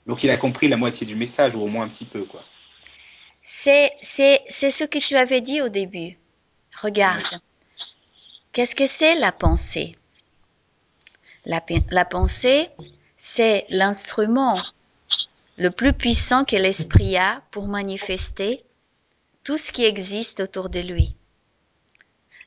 Donc 0.05 0.23
il 0.23 0.29
a 0.29 0.37
compris 0.37 0.67
la 0.67 0.77
moitié 0.77 1.07
du 1.07 1.15
message, 1.15 1.55
ou 1.55 1.61
au 1.61 1.67
moins 1.67 1.85
un 1.85 1.89
petit 1.89 2.05
peu, 2.05 2.25
quoi. 2.25 2.43
C'est, 3.41 3.91
c'est, 4.01 4.43
c'est 4.47 4.69
ce 4.69 4.83
que 4.83 4.99
tu 4.99 5.15
avais 5.15 5.41
dit 5.41 5.63
au 5.63 5.69
début. 5.69 6.19
Regarde. 6.79 7.41
Qu'est-ce 8.51 8.75
que 8.75 8.85
c'est 8.85 9.15
la 9.15 9.31
pensée? 9.31 9.97
La, 11.45 11.63
la 11.89 12.05
pensée, 12.05 12.69
c'est 13.17 13.65
l'instrument 13.69 14.61
le 15.57 15.71
plus 15.71 15.93
puissant 15.93 16.45
que 16.45 16.55
l'esprit 16.55 17.17
a 17.17 17.41
pour 17.51 17.67
manifester 17.67 18.63
tout 19.43 19.57
ce 19.57 19.71
qui 19.71 19.85
existe 19.85 20.39
autour 20.39 20.69
de 20.69 20.79
lui. 20.79 21.15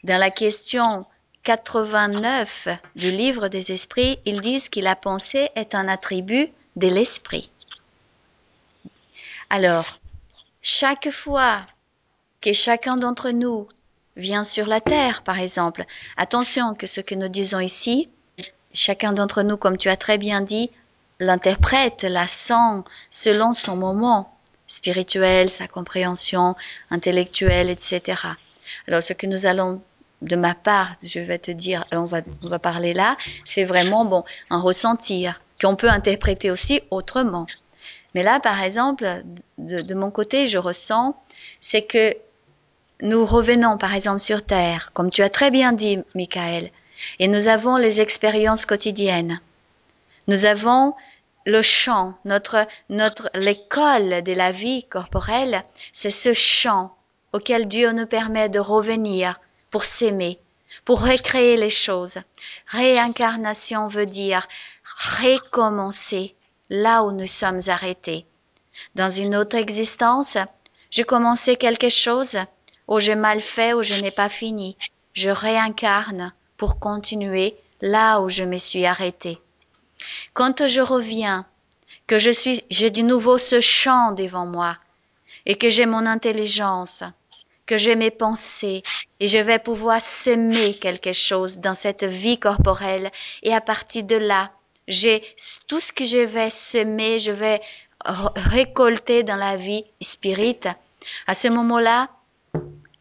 Dans 0.05 0.19
la 0.19 0.31
question 0.31 1.07
89 1.45 2.69
du 2.97 3.11
livre 3.11 3.49
des 3.49 3.73
esprits, 3.73 4.19
ils 4.27 4.41
disent 4.41 4.69
que 4.69 4.81
la 4.81 4.97
pensée 4.97 5.49
est 5.55 5.75
un 5.75 5.89
attribut 5.89 6.49
de 6.77 6.89
l'esprit. 6.89 7.51
Alors, 9.51 9.99
chaque 10.61 11.11
fois 11.11 11.63
que 12.41 12.53
chacun 12.53 12.97
d'entre 12.97 13.31
nous 13.31 13.67
vient 14.17 14.45
sur 14.45 14.67
la 14.67 14.81
terre, 14.81 15.23
par 15.23 15.39
exemple, 15.39 15.87
attention 16.17 16.75
que 16.75 16.87
ce 16.87 17.01
que 17.01 17.15
nous 17.15 17.29
disons 17.29 17.61
ici, 17.61 18.11
chacun 18.75 19.13
d'entre 19.13 19.43
nous, 19.43 19.57
comme 19.57 19.79
tu 19.79 19.89
as 19.89 19.97
très 19.97 20.19
bien 20.19 20.43
dit, 20.43 20.71
l'interprète, 21.21 22.05
la 22.05 22.27
sent 22.27 22.85
selon 23.11 23.55
son 23.55 23.77
moment 23.77 24.37
spirituel, 24.67 25.51
sa 25.51 25.67
compréhension 25.67 26.55
intellectuelle, 26.91 27.71
etc. 27.71 28.23
Alors, 28.87 29.03
ce 29.03 29.15
que 29.15 29.27
nous 29.27 29.47
allons, 29.47 29.83
de 30.23 30.37
ma 30.37 30.55
part, 30.55 30.95
je 31.03 31.21
vais 31.21 31.39
te 31.39 31.51
dire, 31.51 31.85
on 31.93 32.05
va, 32.05 32.21
on 32.43 32.49
va 32.49 32.59
parler 32.59 32.93
là, 32.93 33.17
c'est 33.45 33.65
vraiment, 33.65 34.05
bon, 34.05 34.25
un 34.51 34.61
ressentir 34.61 35.41
qu'on 35.61 35.77
peut 35.77 35.89
interpréter 35.89 36.51
aussi 36.51 36.83
autrement. 36.91 37.47
Mais 38.15 38.23
là, 38.23 38.41
par 38.41 38.63
exemple, 38.63 39.23
de, 39.59 39.81
de 39.81 39.95
mon 39.95 40.11
côté, 40.11 40.49
je 40.49 40.59
ressens, 40.59 41.21
c'est 41.61 41.83
que 41.83 42.15
nous 43.01 43.25
revenons, 43.25 43.79
par 43.79 43.95
exemple, 43.95 44.21
sur 44.21 44.45
Terre, 44.45 44.91
comme 44.93 45.11
tu 45.11 45.23
as 45.23 45.31
très 45.31 45.51
bien 45.51 45.73
dit, 45.73 45.99
Michael, 46.15 46.71
et 47.19 47.29
nous 47.29 47.49
avons 47.49 47.77
les 47.77 48.01
expériences 48.01 48.67
quotidiennes. 48.67 49.41
Nous 50.29 50.45
avons 50.45 50.95
le 51.47 51.63
chant, 51.63 52.19
notre, 52.27 52.67
notre, 52.91 53.31
l'école 53.35 54.23
de 54.23 54.33
la 54.33 54.51
vie 54.51 54.85
corporelle, 54.85 55.63
c'est 55.93 56.11
ce 56.11 56.35
chant 56.35 56.95
auquel 57.33 57.67
Dieu 57.67 57.93
nous 57.93 58.07
permet 58.07 58.51
de 58.51 58.59
revenir 58.59 59.41
pour 59.71 59.87
s'aimer, 59.87 60.39
pour 60.85 61.01
recréer 61.01 61.57
les 61.57 61.71
choses. 61.71 62.19
Réincarnation 62.67 63.87
veut 63.89 64.05
dire 64.05 64.47
recommencer 65.23 66.35
là 66.69 67.05
où 67.05 67.13
nous 67.13 67.27
sommes 67.27 67.61
arrêtés. 67.69 68.27
Dans 68.95 69.09
une 69.09 69.35
autre 69.35 69.57
existence, 69.57 70.37
j'ai 70.91 71.05
commencé 71.05 71.57
quelque 71.57 71.89
chose, 71.89 72.37
ou 72.87 73.01
j'ai 73.01 73.15
mal 73.15 73.41
fait, 73.41 73.73
ou 73.73 73.83
je 73.83 73.95
n'ai 73.95 74.11
pas 74.11 74.29
fini. 74.29 74.77
Je 75.15 75.31
réincarne 75.31 76.33
pour 76.59 76.79
continuer 76.79 77.57
là 77.81 78.21
où 78.21 78.29
je 78.29 78.45
me 78.45 78.59
suis 78.59 78.85
arrêté. 78.85 79.39
Quand 80.35 80.67
je 80.69 80.81
reviens, 80.81 81.47
que 82.07 82.19
je 82.19 82.31
suis, 82.31 82.65
j'ai 82.71 82.91
de 82.91 83.03
nouveau 83.03 83.39
ce 83.39 83.61
champ 83.61 84.13
devant 84.13 84.47
moi, 84.47 84.77
et 85.47 85.57
que 85.57 85.71
j'ai 85.71 85.87
mon 85.87 86.07
intelligence, 86.07 87.03
que 87.67 87.77
j'ai 87.77 87.97
mes 87.97 88.11
pensées, 88.11 88.83
et 89.21 89.29
je 89.29 89.39
vais 89.39 89.59
pouvoir 89.59 90.01
s'aimer 90.01 90.75
quelque 90.79 91.13
chose 91.13 91.59
dans 91.59 91.75
cette 91.75 92.05
vie 92.05 92.39
corporelle, 92.39 93.11
et 93.43 93.55
à 93.55 93.61
partir 93.61 94.05
de 94.05 94.17
là, 94.17 94.51
j'ai 94.89 95.23
tout 95.67 95.81
ce 95.81 95.93
que 95.93 96.07
je 96.07 96.19
vais 96.19 96.51
semer, 96.51 97.21
je 97.21 97.33
vais 97.33 97.61
récolter 98.05 99.23
dans 99.23 99.37
la 99.37 99.57
vie 99.57 99.85
spirit. 100.01 100.61
À 101.27 101.35
ce 101.35 101.49
moment-là, 101.49 102.09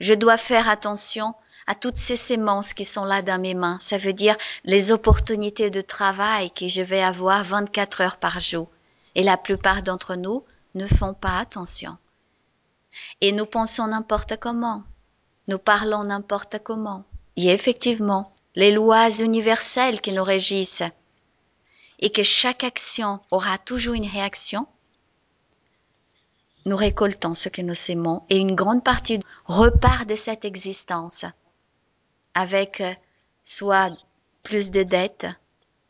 je 0.02 0.14
dois 0.14 0.38
faire 0.38 0.70
attention 0.70 1.34
à 1.68 1.76
toutes 1.76 1.98
ces 1.98 2.16
sémences 2.16 2.74
qui 2.74 2.86
sont 2.86 3.04
là 3.04 3.22
dans 3.22 3.40
mes 3.40 3.54
mains. 3.54 3.78
Ça 3.82 3.98
veut 3.98 4.14
dire 4.14 4.38
les 4.64 4.92
opportunités 4.92 5.70
de 5.70 5.82
travail 5.82 6.50
que 6.52 6.68
je 6.70 6.82
vais 6.82 7.04
avoir 7.04 7.44
24 7.44 8.02
heures 8.02 8.18
par 8.18 8.40
jour. 8.40 8.70
Et 9.16 9.24
la 9.24 9.36
plupart 9.38 9.82
d'entre 9.82 10.16
nous 10.16 10.44
ne 10.76 10.88
font 10.88 11.14
pas 11.14 11.38
attention. 11.38 11.98
Et 13.20 13.34
nous 13.34 13.46
pensons 13.46 13.88
n'importe 13.88 14.38
comment. 14.38 14.84
Nous 15.50 15.58
parlons 15.58 16.04
n'importe 16.04 16.58
comment. 16.64 17.04
A 17.38 17.42
effectivement 17.42 18.34
les 18.56 18.72
lois 18.72 19.10
universelles 19.20 20.02
qui 20.02 20.14
nous 20.14 20.24
régissent 20.24 20.84
et 22.00 22.12
que 22.12 22.24
chaque 22.24 22.64
action 22.64 23.20
aura 23.30 23.58
toujours 23.58 23.94
une 23.96 24.08
réaction. 24.08 24.68
Nous 26.66 26.76
récoltons 26.76 27.36
ce 27.36 27.50
que 27.50 27.62
nous 27.62 27.76
sémons 27.76 28.24
et 28.30 28.38
une 28.38 28.56
grande 28.56 28.84
partie 28.84 29.20
repart 29.46 30.08
de 30.08 30.16
cette 30.16 30.46
existence 30.46 31.26
avec 32.38 32.84
soit 33.44 33.90
plus 34.44 34.70
de 34.70 34.84
dettes, 34.84 35.26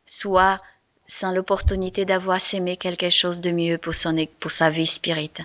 soit 0.06 0.62
sans 1.06 1.34
l'opportunité 1.34 2.06
d'avoir 2.06 2.40
sémé 2.40 2.78
quelque 2.78 3.10
chose 3.10 3.42
de 3.42 3.52
mieux 3.52 3.78
pour, 3.78 3.94
son, 3.94 4.16
pour 4.40 4.52
sa 4.52 4.70
vie 4.70 4.88
spirite. 4.88 5.42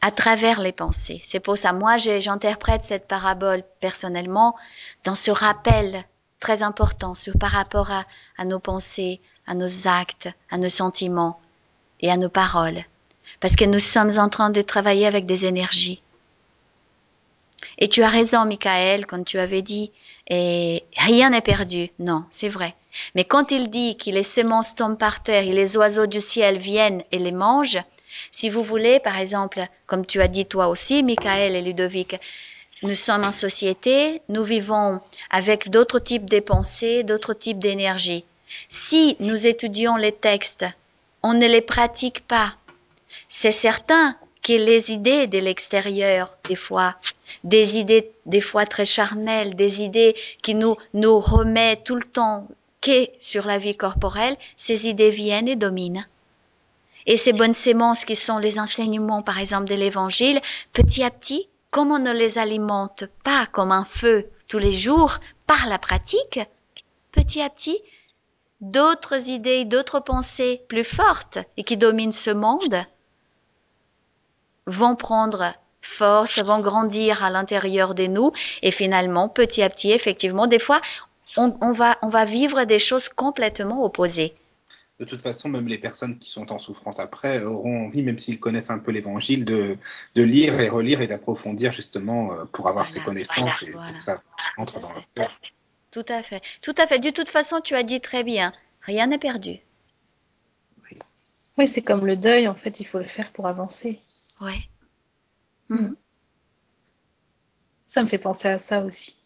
À 0.00 0.10
travers 0.10 0.60
les 0.60 0.72
pensées. 0.72 1.20
C'est 1.22 1.38
pour 1.38 1.56
ça, 1.56 1.72
moi, 1.72 1.98
j'interprète 1.98 2.82
cette 2.82 3.06
parabole 3.06 3.62
personnellement 3.78 4.56
dans 5.04 5.14
ce 5.14 5.30
rappel 5.30 6.04
très 6.40 6.64
important 6.64 7.14
sur, 7.14 7.38
par 7.38 7.52
rapport 7.52 7.92
à 7.92 8.44
nos 8.44 8.58
pensées, 8.58 9.20
à 9.46 9.54
nos 9.54 9.86
actes, 9.86 10.28
à 10.50 10.58
nos 10.58 10.68
sentiments 10.68 11.40
et 12.00 12.10
à 12.10 12.16
nos 12.16 12.28
paroles. 12.28 12.84
Parce 13.38 13.54
que 13.54 13.64
nous 13.64 13.78
sommes 13.78 14.18
en 14.18 14.28
train 14.28 14.50
de 14.50 14.62
travailler 14.62 15.06
avec 15.06 15.26
des 15.26 15.46
énergies. 15.46 16.02
Et 17.78 17.88
tu 17.88 18.02
as 18.02 18.08
raison, 18.08 18.44
Michael, 18.44 19.06
quand 19.06 19.24
tu 19.24 19.38
avais 19.38 19.62
dit 19.62 19.90
et 20.28 20.84
rien 20.96 21.30
n'est 21.30 21.40
perdu. 21.40 21.90
Non, 21.98 22.24
c'est 22.30 22.48
vrai. 22.48 22.74
Mais 23.14 23.24
quand 23.24 23.50
il 23.50 23.70
dit 23.70 23.96
que 23.96 24.10
les 24.10 24.22
semences 24.22 24.74
tombent 24.74 24.98
par 24.98 25.22
terre 25.22 25.44
et 25.44 25.52
les 25.52 25.76
oiseaux 25.76 26.06
du 26.06 26.20
ciel 26.20 26.58
viennent 26.58 27.02
et 27.12 27.18
les 27.18 27.32
mangent, 27.32 27.82
si 28.30 28.48
vous 28.48 28.62
voulez, 28.62 29.00
par 29.00 29.18
exemple, 29.18 29.66
comme 29.86 30.06
tu 30.06 30.20
as 30.20 30.28
dit 30.28 30.46
toi 30.46 30.68
aussi, 30.68 31.02
Michael 31.02 31.56
et 31.56 31.62
Ludovic, 31.62 32.16
nous 32.82 32.94
sommes 32.94 33.24
en 33.24 33.32
société, 33.32 34.22
nous 34.28 34.44
vivons 34.44 35.00
avec 35.30 35.70
d'autres 35.70 35.98
types 35.98 36.28
de 36.28 36.40
pensées, 36.40 37.02
d'autres 37.02 37.34
types 37.34 37.58
d'énergie. 37.58 38.24
Si 38.68 39.16
nous 39.20 39.46
étudions 39.46 39.96
les 39.96 40.12
textes, 40.12 40.66
on 41.22 41.32
ne 41.32 41.46
les 41.46 41.62
pratique 41.62 42.26
pas. 42.26 42.54
C'est 43.28 43.52
certain 43.52 44.16
que 44.42 44.52
les 44.52 44.92
idées 44.92 45.26
de 45.26 45.38
l'extérieur, 45.38 46.36
des 46.48 46.56
fois, 46.56 46.94
des 47.42 47.78
idées 47.78 48.12
des 48.26 48.40
fois 48.40 48.66
très 48.66 48.84
charnelles, 48.84 49.54
des 49.54 49.82
idées 49.82 50.14
qui 50.42 50.54
nous, 50.54 50.76
nous 50.92 51.20
remettent 51.20 51.84
tout 51.84 51.96
le 51.96 52.04
temps 52.04 52.48
que 52.80 53.08
sur 53.18 53.46
la 53.46 53.58
vie 53.58 53.76
corporelle, 53.76 54.36
ces 54.56 54.88
idées 54.88 55.10
viennent 55.10 55.48
et 55.48 55.56
dominent. 55.56 56.06
Et 57.06 57.16
ces 57.16 57.32
bonnes 57.32 57.54
sémences 57.54 58.04
qui 58.04 58.16
sont 58.16 58.38
les 58.38 58.58
enseignements, 58.58 59.22
par 59.22 59.38
exemple, 59.38 59.68
de 59.68 59.74
l'évangile, 59.74 60.40
petit 60.72 61.02
à 61.02 61.10
petit, 61.10 61.48
comme 61.70 61.90
on 61.90 61.98
ne 61.98 62.12
les 62.12 62.38
alimente 62.38 63.04
pas 63.24 63.46
comme 63.46 63.72
un 63.72 63.84
feu 63.84 64.28
tous 64.48 64.58
les 64.58 64.72
jours 64.72 65.18
par 65.46 65.66
la 65.66 65.78
pratique, 65.78 66.40
petit 67.12 67.42
à 67.42 67.50
petit, 67.50 67.78
d'autres 68.60 69.28
idées, 69.28 69.64
d'autres 69.64 70.00
pensées 70.00 70.62
plus 70.68 70.84
fortes 70.84 71.38
et 71.56 71.64
qui 71.64 71.76
dominent 71.76 72.12
ce 72.12 72.30
monde 72.30 72.84
vont 74.66 74.96
prendre 74.96 75.52
force, 75.86 76.38
vont 76.38 76.60
grandir 76.60 77.22
à 77.24 77.30
l'intérieur 77.30 77.94
de 77.94 78.06
nous 78.06 78.32
et 78.62 78.70
finalement, 78.70 79.28
petit 79.28 79.62
à 79.62 79.70
petit, 79.70 79.92
effectivement, 79.92 80.46
des 80.46 80.58
fois, 80.58 80.80
on, 81.36 81.56
on, 81.60 81.72
va, 81.72 81.98
on 82.02 82.08
va 82.08 82.24
vivre 82.24 82.64
des 82.64 82.78
choses 82.78 83.08
complètement 83.08 83.84
opposées. 83.84 84.34
De 85.00 85.04
toute 85.04 85.22
façon, 85.22 85.48
même 85.48 85.66
les 85.66 85.78
personnes 85.78 86.18
qui 86.18 86.30
sont 86.30 86.52
en 86.52 86.58
souffrance 86.60 87.00
après 87.00 87.42
auront 87.42 87.86
envie, 87.86 88.02
même 88.02 88.18
s'ils 88.18 88.38
connaissent 88.38 88.70
un 88.70 88.78
peu 88.78 88.92
l'évangile, 88.92 89.44
de, 89.44 89.76
de 90.14 90.22
lire 90.22 90.60
et 90.60 90.68
relire 90.68 91.00
et 91.00 91.08
d'approfondir 91.08 91.72
justement 91.72 92.30
pour 92.52 92.68
avoir 92.68 92.84
voilà, 92.84 92.98
ces 92.98 93.00
connaissances 93.00 93.58
voilà, 93.58 93.68
et 93.68 93.72
voilà. 93.72 93.92
que 93.94 94.02
ça 94.02 94.22
entre 94.56 94.78
dans 94.78 94.92
leur 94.92 95.02
cœur. 95.16 95.30
Tout 95.90 96.04
à 96.08 96.22
fait. 96.22 96.40
Tout 96.62 96.74
à 96.78 96.86
fait. 96.86 97.00
De 97.00 97.10
toute 97.10 97.28
façon, 97.28 97.60
tu 97.60 97.74
as 97.74 97.82
dit 97.82 98.00
très 98.00 98.22
bien, 98.22 98.52
rien 98.82 99.08
n'est 99.08 99.18
perdu. 99.18 99.58
Oui, 100.84 100.98
oui 101.58 101.68
c'est 101.68 101.82
comme 101.82 102.06
le 102.06 102.16
deuil, 102.16 102.46
en 102.46 102.54
fait, 102.54 102.78
il 102.78 102.84
faut 102.84 102.98
le 102.98 103.04
faire 103.04 103.30
pour 103.30 103.48
avancer. 103.48 103.98
Oui. 104.40 104.68
Mmh. 105.68 105.94
Ça 107.86 108.02
me 108.02 108.08
fait 108.08 108.18
penser 108.18 108.48
à 108.48 108.58
ça 108.58 108.82
aussi. 108.84 109.16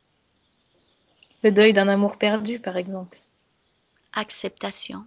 Le 1.42 1.50
deuil 1.50 1.72
d'un 1.72 1.88
amour 1.88 2.18
perdu, 2.18 2.58
par 2.58 2.76
exemple. 2.76 3.18
Acceptation. 4.12 5.06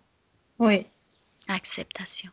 Oui. 0.59 0.85
Acceptation. 1.47 2.31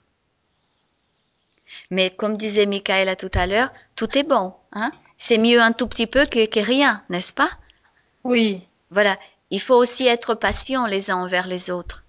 Mais 1.90 2.11
comme 2.11 2.37
disait 2.37 2.67
Michaela 2.67 3.17
tout 3.17 3.31
à 3.35 3.47
l'heure, 3.47 3.73
tout 3.97 4.17
est 4.17 4.23
bon. 4.23 4.55
Hein? 4.73 4.90
C'est 5.17 5.38
mieux 5.38 5.61
un 5.61 5.73
tout 5.73 5.87
petit 5.87 6.07
peu 6.07 6.26
que, 6.26 6.47
que 6.47 6.61
rien, 6.61 7.02
n'est-ce 7.09 7.33
pas? 7.33 7.50
Oui. 8.25 8.62
Voilà. 8.90 9.19
Il 9.50 9.61
faut 9.61 9.75
aussi 9.75 10.07
être 10.07 10.35
patient 10.35 10.87
les 10.87 11.11
uns 11.11 11.17
envers 11.17 11.47
les 11.47 11.71
autres. 11.71 12.05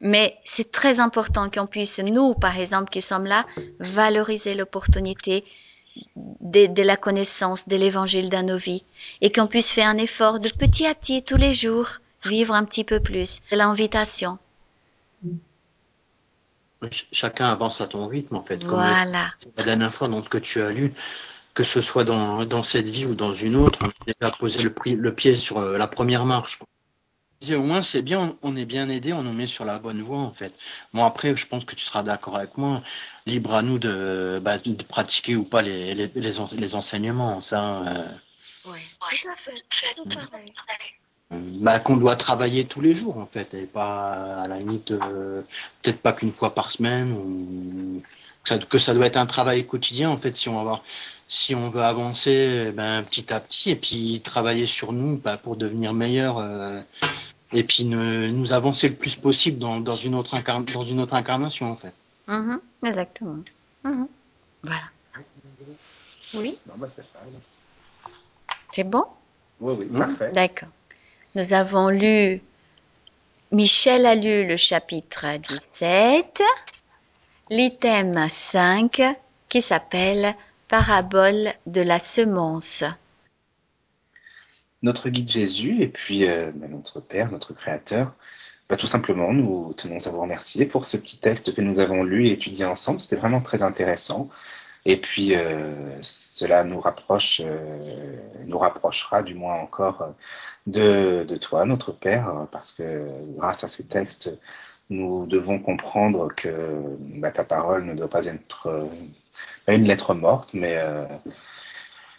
Mais 0.00 0.38
c'est 0.44 0.70
très 0.70 0.98
important 1.00 1.50
qu'on 1.50 1.66
puisse, 1.66 1.98
nous, 1.98 2.34
par 2.34 2.58
exemple, 2.58 2.90
qui 2.90 3.02
sommes 3.02 3.26
là, 3.26 3.44
valoriser 3.80 4.54
l'opportunité 4.54 5.44
de, 6.16 6.66
de, 6.66 6.82
la 6.82 6.96
connaissance 6.96 7.68
de 7.68 7.76
l'évangile 7.76 8.30
dans 8.30 8.46
nos 8.46 8.56
vies 8.56 8.82
et 9.20 9.30
qu'on 9.30 9.46
puisse 9.46 9.70
faire 9.70 9.88
un 9.88 9.98
effort 9.98 10.40
de 10.40 10.48
petit 10.48 10.86
à 10.86 10.94
petit, 10.94 11.22
tous 11.22 11.36
les 11.36 11.52
jours, 11.52 11.88
vivre 12.24 12.54
un 12.54 12.64
petit 12.64 12.84
peu 12.84 13.00
plus. 13.00 13.42
C'est 13.48 13.56
l'invitation. 13.56 14.38
Chacun 17.12 17.46
avance 17.50 17.82
à 17.82 17.86
ton 17.86 18.06
rythme, 18.06 18.36
en 18.36 18.42
fait. 18.42 18.58
Comme 18.64 18.78
voilà. 18.78 19.32
la 19.56 19.62
dernière 19.64 19.92
fois 19.92 20.08
dans 20.08 20.24
ce 20.24 20.30
que 20.30 20.38
tu 20.38 20.62
as 20.62 20.70
lu, 20.70 20.94
que 21.52 21.62
ce 21.62 21.82
soit 21.82 22.04
dans, 22.04 22.46
dans 22.46 22.62
cette 22.62 22.88
vie 22.88 23.04
ou 23.04 23.14
dans 23.14 23.34
une 23.34 23.56
autre, 23.56 23.80
on 23.82 23.88
a 23.88 24.12
déjà 24.18 24.34
posé 24.34 24.62
le, 24.62 24.72
le 24.94 25.14
pied 25.14 25.36
sur 25.36 25.58
euh, 25.58 25.76
la 25.76 25.86
première 25.86 26.24
marche. 26.24 26.58
Au 27.48 27.62
moins, 27.62 27.80
c'est 27.80 28.02
bien, 28.02 28.36
on 28.42 28.54
est 28.54 28.66
bien 28.66 28.90
aidé, 28.90 29.14
on 29.14 29.22
nous 29.22 29.32
met 29.32 29.46
sur 29.46 29.64
la 29.64 29.78
bonne 29.78 30.02
voie, 30.02 30.18
en 30.18 30.32
fait. 30.32 30.52
Bon, 30.92 31.06
après, 31.06 31.34
je 31.34 31.46
pense 31.46 31.64
que 31.64 31.74
tu 31.74 31.84
seras 31.86 32.02
d'accord 32.02 32.36
avec 32.36 32.58
moi. 32.58 32.82
Libre 33.24 33.54
à 33.54 33.62
nous 33.62 33.78
de, 33.78 34.38
bah, 34.44 34.58
de 34.58 34.82
pratiquer 34.84 35.36
ou 35.36 35.44
pas 35.44 35.62
les, 35.62 35.94
les, 35.94 36.08
les, 36.14 36.34
les 36.52 36.74
enseignements, 36.74 37.40
ça. 37.40 37.82
Euh... 37.86 38.08
Oui, 38.66 38.78
tout 39.00 39.28
à 39.28 39.36
fait. 39.36 39.54
Tout 39.96 40.18
pareil. 40.30 40.52
Bah, 41.62 41.78
qu'on 41.78 41.96
doit 41.96 42.16
travailler 42.16 42.66
tous 42.66 42.82
les 42.82 42.94
jours, 42.94 43.16
en 43.16 43.26
fait, 43.26 43.54
et 43.54 43.66
pas 43.66 44.42
à 44.42 44.48
la 44.48 44.58
limite, 44.58 44.90
euh, 44.90 45.42
peut-être 45.82 46.02
pas 46.02 46.12
qu'une 46.12 46.32
fois 46.32 46.54
par 46.54 46.70
semaine, 46.70 47.10
ou 47.12 48.02
ça, 48.44 48.58
que 48.58 48.78
ça 48.78 48.94
doit 48.94 49.06
être 49.06 49.16
un 49.16 49.26
travail 49.26 49.66
quotidien, 49.66 50.10
en 50.10 50.16
fait, 50.16 50.36
si 50.36 50.48
on 50.48 50.54
va 50.54 50.60
avoir 50.60 50.82
si 51.30 51.54
on 51.54 51.70
veut 51.70 51.82
avancer 51.82 52.72
ben, 52.74 53.04
petit 53.04 53.32
à 53.32 53.38
petit 53.38 53.70
et 53.70 53.76
puis 53.76 54.20
travailler 54.24 54.66
sur 54.66 54.92
nous 54.92 55.16
ben, 55.16 55.36
pour 55.36 55.54
devenir 55.54 55.92
meilleur 55.94 56.38
euh, 56.38 56.80
et 57.52 57.62
puis 57.62 57.84
ne, 57.84 58.26
nous 58.26 58.52
avancer 58.52 58.88
le 58.88 58.96
plus 58.96 59.14
possible 59.14 59.58
dans, 59.58 59.78
dans, 59.78 59.94
une, 59.94 60.16
autre 60.16 60.36
dans 60.72 60.82
une 60.82 60.98
autre 60.98 61.14
incarnation 61.14 61.70
en 61.70 61.76
fait. 61.76 61.94
Mm 62.26 62.32
-hmm, 62.50 62.88
exactement. 62.88 63.44
Mm 63.84 63.90
-hmm. 63.92 64.06
Voilà. 64.64 64.88
Oui. 66.34 66.58
C'est 68.72 68.84
bon? 68.84 69.04
Oui, 69.60 69.74
oui, 69.78 69.86
parfait. 69.98 70.32
D'accord. 70.32 70.68
Nous 71.34 71.52
avons 71.52 71.88
lu, 71.88 72.40
Michel 73.52 74.06
a 74.06 74.14
lu 74.14 74.46
le 74.46 74.56
chapitre 74.56 75.26
17, 75.38 76.42
l'item 77.50 78.28
5 78.28 79.02
qui 79.48 79.60
s'appelle 79.60 80.34
Parabole 80.68 81.48
de 81.66 81.80
la 81.80 81.98
semence. 81.98 82.84
Notre 84.82 85.08
guide 85.08 85.28
Jésus 85.28 85.82
et 85.82 85.88
puis 85.88 86.28
euh, 86.28 86.52
notre 86.68 87.00
Père, 87.00 87.32
notre 87.32 87.52
Créateur, 87.52 88.14
bah, 88.68 88.76
tout 88.76 88.86
simplement, 88.86 89.32
nous 89.32 89.74
tenons 89.76 89.98
à 90.06 90.10
vous 90.10 90.20
remercier 90.20 90.64
pour 90.64 90.84
ce 90.84 90.96
petit 90.96 91.18
texte 91.18 91.52
que 91.52 91.60
nous 91.60 91.80
avons 91.80 92.04
lu 92.04 92.28
et 92.28 92.32
étudié 92.32 92.64
ensemble. 92.64 93.00
C'était 93.00 93.16
vraiment 93.16 93.40
très 93.40 93.64
intéressant. 93.64 94.30
Et 94.86 94.96
puis, 94.96 95.34
euh, 95.34 95.98
cela 96.02 96.62
nous 96.62 96.78
rapproche, 96.78 97.42
euh, 97.44 98.16
nous 98.46 98.58
rapprochera 98.58 99.24
du 99.24 99.34
moins 99.34 99.56
encore 99.56 100.14
de, 100.68 101.24
de, 101.28 101.36
toi, 101.36 101.64
notre 101.66 101.90
Père, 101.90 102.46
parce 102.52 102.70
que 102.70 103.08
grâce 103.36 103.64
à 103.64 103.68
ces 103.68 103.84
textes, 103.86 104.30
nous 104.90 105.26
devons 105.26 105.58
comprendre 105.58 106.28
que 106.34 106.82
bah, 107.16 107.30
ta 107.30 107.44
parole 107.44 107.84
ne 107.84 107.94
doit 107.94 108.10
pas 108.10 108.26
être 108.26 108.88
pas 109.66 109.74
une 109.74 109.84
lettre 109.86 110.14
morte, 110.14 110.50
mais, 110.52 110.76
euh, 110.76 111.06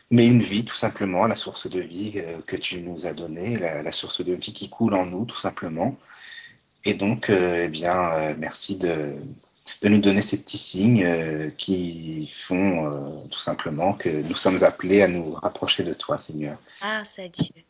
mais 0.09 0.27
une 0.27 0.41
vie, 0.41 0.65
tout 0.65 0.75
simplement, 0.75 1.25
la 1.25 1.35
source 1.35 1.69
de 1.69 1.79
vie 1.79 2.13
euh, 2.17 2.39
que 2.45 2.55
tu 2.55 2.81
nous 2.81 3.05
as 3.05 3.13
donnée, 3.13 3.57
la, 3.57 3.91
source 3.91 4.23
de 4.23 4.33
vie 4.33 4.53
qui 4.53 4.69
coule 4.69 4.93
en 4.93 5.05
nous, 5.05 5.25
tout 5.25 5.39
simplement. 5.39 5.95
Et 6.85 6.93
donc, 6.93 7.29
euh, 7.29 7.65
eh 7.65 7.67
bien, 7.67 8.35
merci 8.37 8.75
de, 8.75 9.15
de 9.81 9.89
nous 9.89 9.99
donner 9.99 10.21
ces 10.21 10.37
petits 10.37 10.57
signes 10.57 11.51
qui 11.57 12.31
font 12.35 13.27
tout 13.29 13.39
simplement 13.39 13.93
que 13.93 14.09
nous 14.09 14.35
sommes 14.35 14.63
appelés 14.63 15.03
à 15.03 15.07
nous 15.07 15.33
rapprocher 15.33 15.83
de 15.83 15.93
toi, 15.93 16.17
Seigneur. 16.17 16.57
Ah, 16.81 17.03
c'est 17.05 17.29
Dieu. 17.29 17.63